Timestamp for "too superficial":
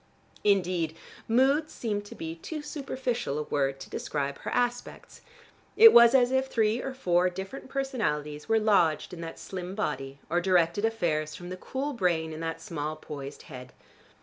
2.33-3.37